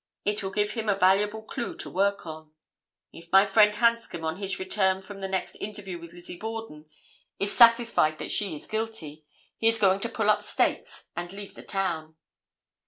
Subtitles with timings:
[0.25, 2.53] It will give him a valuable clue to work on.
[3.13, 6.89] If my friend Hanscom, on his return from the next interview with Lizzie Borden,
[7.39, 9.27] is satisfied that she is guilty,
[9.57, 12.15] he is going to pull up stakes and leave the town.